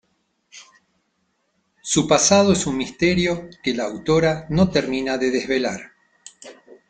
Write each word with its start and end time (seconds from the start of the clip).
Su 1.83 2.07
pasado 2.07 2.53
es 2.53 2.65
un 2.65 2.75
misterio 2.75 3.49
que 3.61 3.75
la 3.75 3.83
autora 3.83 4.47
no 4.49 4.71
termina 4.71 5.19
de 5.19 5.29
desvelar. 5.29 5.91